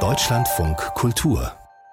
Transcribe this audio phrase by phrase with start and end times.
[0.00, 1.52] Deutschlandfunk Kultur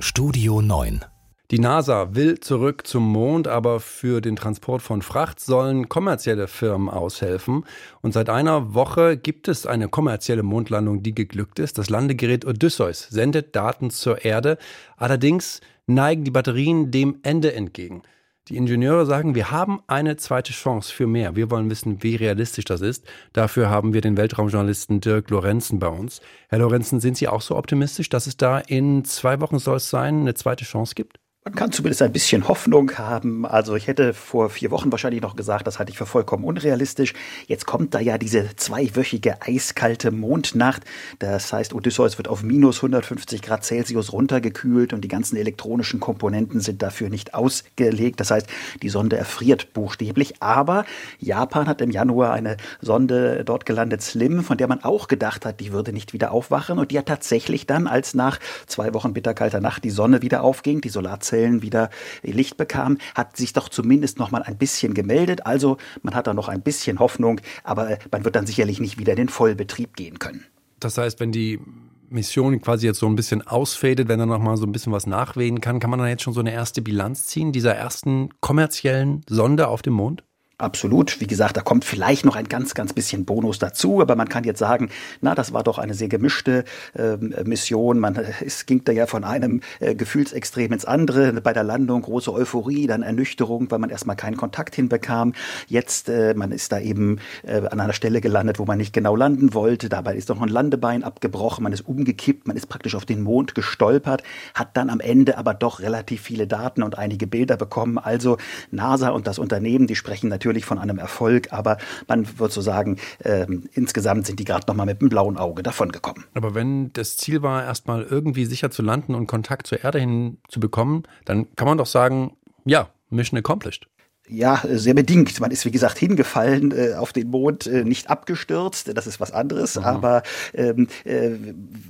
[0.00, 1.04] Studio 9
[1.50, 6.88] die NASA will zurück zum Mond, aber für den Transport von Fracht sollen kommerzielle Firmen
[6.88, 7.64] aushelfen.
[8.00, 11.78] Und seit einer Woche gibt es eine kommerzielle Mondlandung, die geglückt ist.
[11.78, 14.58] Das Landegerät Odysseus sendet Daten zur Erde.
[14.96, 18.02] Allerdings neigen die Batterien dem Ende entgegen.
[18.48, 21.34] Die Ingenieure sagen, wir haben eine zweite Chance für mehr.
[21.34, 23.06] Wir wollen wissen, wie realistisch das ist.
[23.32, 26.20] Dafür haben wir den Weltraumjournalisten Dirk Lorenzen bei uns.
[26.50, 29.88] Herr Lorenzen, sind Sie auch so optimistisch, dass es da in zwei Wochen soll es
[29.88, 31.23] sein, eine zweite Chance gibt?
[31.46, 33.44] Man kann zumindest ein bisschen Hoffnung haben.
[33.44, 37.12] Also ich hätte vor vier Wochen wahrscheinlich noch gesagt, das halte ich für vollkommen unrealistisch.
[37.46, 40.84] Jetzt kommt da ja diese zweiwöchige eiskalte Mondnacht.
[41.18, 46.60] Das heißt, Odysseus wird auf minus 150 Grad Celsius runtergekühlt und die ganzen elektronischen Komponenten
[46.60, 48.20] sind dafür nicht ausgelegt.
[48.20, 48.46] Das heißt,
[48.80, 50.40] die Sonde erfriert buchstäblich.
[50.40, 50.86] Aber
[51.18, 55.60] Japan hat im Januar eine Sonde dort gelandet, Slim, von der man auch gedacht hat,
[55.60, 56.78] die würde nicht wieder aufwachen.
[56.78, 60.80] Und die hat tatsächlich dann, als nach zwei Wochen bitterkalter Nacht die Sonne wieder aufging,
[60.80, 61.90] die Solarzelle Zellen wieder
[62.22, 65.46] Licht bekam, hat sich doch zumindest noch mal ein bisschen gemeldet.
[65.46, 69.12] Also man hat da noch ein bisschen Hoffnung, aber man wird dann sicherlich nicht wieder
[69.12, 70.46] in den Vollbetrieb gehen können.
[70.78, 71.60] Das heißt, wenn die
[72.08, 75.06] Mission quasi jetzt so ein bisschen ausfadet, wenn er noch mal so ein bisschen was
[75.06, 79.22] nachwehen kann, kann man dann jetzt schon so eine erste Bilanz ziehen dieser ersten kommerziellen
[79.28, 80.22] Sonde auf dem Mond?
[80.56, 81.20] Absolut.
[81.20, 84.44] Wie gesagt, da kommt vielleicht noch ein ganz, ganz bisschen Bonus dazu, aber man kann
[84.44, 84.88] jetzt sagen,
[85.20, 86.62] na, das war doch eine sehr gemischte
[86.96, 87.98] äh, Mission.
[87.98, 91.32] Man, es ging da ja von einem äh, Gefühlsextrem ins andere.
[91.40, 95.32] Bei der Landung große Euphorie, dann Ernüchterung, weil man erstmal keinen Kontakt hinbekam.
[95.66, 99.16] Jetzt, äh, man ist da eben äh, an einer Stelle gelandet, wo man nicht genau
[99.16, 99.88] landen wollte.
[99.88, 103.56] Dabei ist doch ein Landebein abgebrochen, man ist umgekippt, man ist praktisch auf den Mond
[103.56, 104.22] gestolpert,
[104.54, 107.98] hat dann am Ende aber doch relativ viele Daten und einige Bilder bekommen.
[107.98, 108.36] Also
[108.70, 112.60] NASA und das Unternehmen, die sprechen natürlich natürlich von einem Erfolg, aber man würde so
[112.60, 116.24] sagen, äh, insgesamt sind die gerade noch mal mit einem blauen Auge davongekommen.
[116.34, 120.38] Aber wenn das Ziel war, erstmal irgendwie sicher zu landen und Kontakt zur Erde hin
[120.48, 123.88] zu bekommen, dann kann man doch sagen, ja, Mission accomplished.
[124.26, 125.38] Ja, sehr bedingt.
[125.38, 128.96] Man ist, wie gesagt, hingefallen äh, auf den Mond, äh, nicht abgestürzt.
[128.96, 129.76] Das ist was anderes.
[129.76, 129.84] Mhm.
[129.84, 130.22] Aber
[130.54, 131.32] ähm, äh,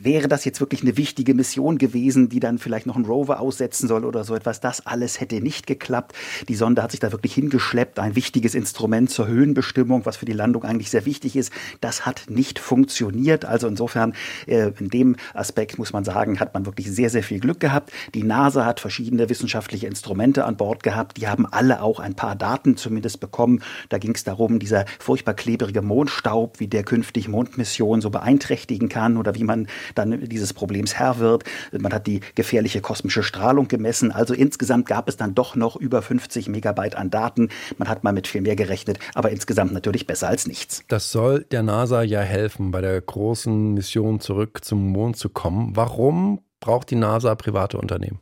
[0.00, 3.86] wäre das jetzt wirklich eine wichtige Mission gewesen, die dann vielleicht noch einen Rover aussetzen
[3.86, 6.14] soll oder so etwas, das alles hätte nicht geklappt.
[6.48, 7.98] Die Sonde hat sich da wirklich hingeschleppt.
[7.98, 11.52] Ein wichtiges Instrument zur Höhenbestimmung, was für die Landung eigentlich sehr wichtig ist.
[11.82, 13.44] Das hat nicht funktioniert.
[13.44, 14.14] Also insofern,
[14.46, 17.92] äh, in dem Aspekt muss man sagen, hat man wirklich sehr, sehr viel Glück gehabt.
[18.14, 21.18] Die NASA hat verschiedene wissenschaftliche Instrumente an Bord gehabt.
[21.18, 23.62] Die haben alle auch ein paar Daten zumindest bekommen.
[23.88, 29.16] Da ging es darum, dieser furchtbar klebrige Mondstaub, wie der künftig Mondmissionen so beeinträchtigen kann
[29.16, 31.44] oder wie man dann dieses Problems Herr wird.
[31.72, 34.12] Man hat die gefährliche kosmische Strahlung gemessen.
[34.12, 37.48] Also insgesamt gab es dann doch noch über 50 Megabyte an Daten.
[37.78, 40.84] Man hat mal mit viel mehr gerechnet, aber insgesamt natürlich besser als nichts.
[40.88, 45.74] Das soll der NASA ja helfen, bei der großen Mission zurück zum Mond zu kommen.
[45.74, 48.20] Warum braucht die NASA private Unternehmen?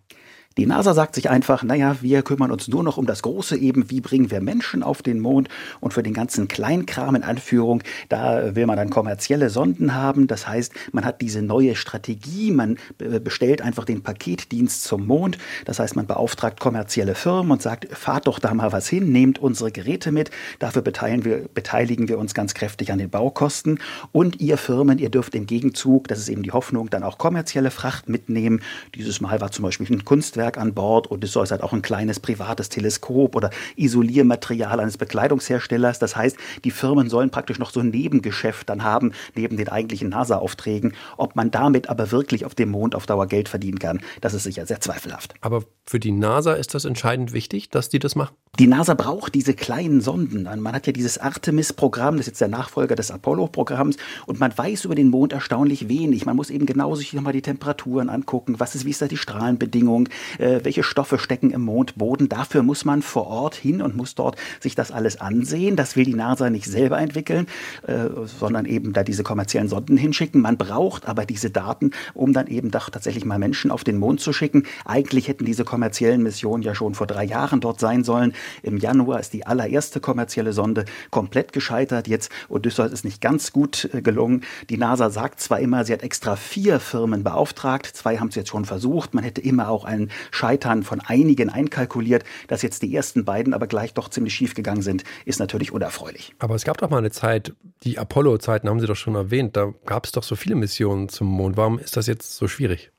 [0.61, 3.89] Die NASA sagt sich einfach, naja, wir kümmern uns nur noch um das Große eben,
[3.89, 5.49] wie bringen wir Menschen auf den Mond
[5.81, 10.27] und für den ganzen Kleinkram in Anführung, da will man dann kommerzielle Sonden haben.
[10.27, 15.39] Das heißt, man hat diese neue Strategie, man bestellt einfach den Paketdienst zum Mond.
[15.65, 19.39] Das heißt, man beauftragt kommerzielle Firmen und sagt, fahrt doch da mal was hin, nehmt
[19.39, 20.31] unsere Geräte mit.
[20.59, 23.79] Dafür beteiligen wir, beteiligen wir uns ganz kräftig an den Baukosten.
[24.13, 27.71] Und ihr Firmen, ihr dürft im Gegenzug, das ist eben die Hoffnung, dann auch kommerzielle
[27.71, 28.61] Fracht mitnehmen.
[28.95, 31.11] Dieses Mal war zum Beispiel ein Kunstwerk Kunstwerk an Bord.
[31.11, 35.99] Odysseus hat auch ein kleines privates Teleskop oder Isoliermaterial eines Bekleidungsherstellers.
[35.99, 40.11] Das heißt, die Firmen sollen praktisch noch so ein Nebengeschäft dann haben, neben den eigentlichen
[40.11, 40.95] NASA-Aufträgen.
[41.17, 44.45] Ob man damit aber wirklich auf dem Mond auf Dauer Geld verdienen kann, das ist
[44.45, 45.35] sicher sehr zweifelhaft.
[45.41, 48.35] Aber für die NASA ist das entscheidend wichtig, dass die das machen?
[48.59, 50.43] Die NASA braucht diese kleinen Sonden.
[50.43, 53.97] Man hat ja dieses Artemis-Programm, das ist jetzt der Nachfolger des Apollo-Programms,
[54.27, 56.27] und man weiß über den Mond erstaunlich wenig.
[56.27, 59.17] Man muss eben genau sich nochmal die Temperaturen angucken, was ist, wie ist da die
[59.17, 60.09] Strahlenbedingung,
[60.39, 62.29] welche Stoffe stecken im Mondboden.
[62.29, 65.77] Dafür muss man vor Ort hin und muss dort sich das alles ansehen.
[65.77, 67.47] Das will die NASA nicht selber entwickeln,
[67.87, 70.41] äh, sondern eben da diese kommerziellen Sonden hinschicken.
[70.41, 74.21] Man braucht aber diese Daten, um dann eben doch tatsächlich mal Menschen auf den Mond
[74.21, 74.65] zu schicken.
[74.85, 78.33] Eigentlich hätten diese kommerziellen Missionen ja schon vor drei Jahren dort sein sollen.
[78.63, 82.09] Im Januar ist die allererste kommerzielle Sonde komplett gescheitert.
[82.09, 84.43] Jetzt Odysseus ist nicht ganz gut äh, gelungen.
[84.69, 87.87] Die NASA sagt zwar immer, sie hat extra vier Firmen beauftragt.
[87.87, 89.15] Zwei haben es jetzt schon versucht.
[89.15, 92.25] Man hätte immer auch ein Scheitern von einigen einkalkuliert.
[92.49, 96.35] Dass jetzt die ersten beiden aber gleich doch ziemlich schief gegangen sind, ist natürlich unerfreulich.
[96.39, 99.73] Aber es gab doch mal eine Zeit, die Apollo-Zeiten haben Sie doch schon erwähnt, da
[99.87, 101.57] gab es doch so viele Missionen zum Mond.
[101.57, 102.91] Warum ist das jetzt so schwierig?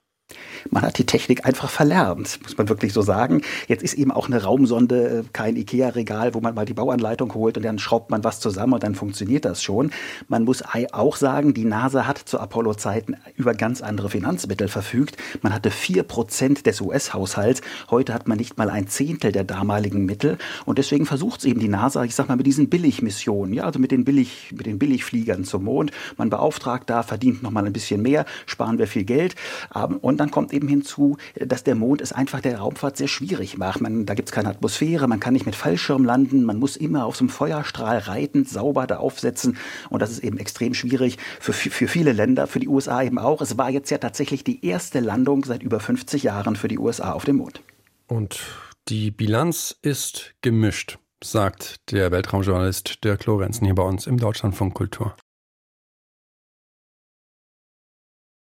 [0.70, 3.42] Man hat die Technik einfach verlernt, muss man wirklich so sagen.
[3.68, 7.58] Jetzt ist eben auch eine Raumsonde äh, kein Ikea-Regal, wo man mal die Bauanleitung holt
[7.58, 9.92] und dann schraubt man was zusammen und dann funktioniert das schon.
[10.28, 15.18] Man muss auch sagen, die NASA hat zu Apollo-Zeiten über ganz andere Finanzmittel verfügt.
[15.42, 17.62] Man hatte vier Prozent des US-Haushalts.
[17.90, 20.38] Heute hat man nicht mal ein Zehntel der damaligen Mittel.
[20.66, 23.80] Und deswegen versucht es eben die NASA, ich sag mal, mit diesen Billigmissionen, ja, also
[23.80, 25.92] mit den, Billig, mit den Billigfliegern zum Mond.
[26.18, 29.36] Man beauftragt da, verdient noch mal ein bisschen mehr, sparen wir viel Geld.
[29.76, 33.58] Ähm, und dann kommt eben hinzu, dass der Mond es einfach der Raumfahrt sehr schwierig
[33.58, 33.82] macht.
[33.82, 37.06] Man, da gibt es keine Atmosphäre, man kann nicht mit Fallschirm landen, man muss immer
[37.06, 39.58] auf so einem Feuerstrahl reitend sauber da aufsetzen.
[39.90, 43.42] Und das ist eben extrem schwierig für, für viele Länder, für die USA eben auch.
[43.42, 47.14] Es war jetzt ja tatsächlich die erste Landung seit über 50 Jahren für die USA
[47.14, 47.62] auf dem Mond.
[48.08, 48.42] Und
[48.88, 55.16] die Bilanz ist gemischt, sagt der Weltraumjournalist Dirk Lorenzen hier bei uns im Deutschlandfunk Kultur.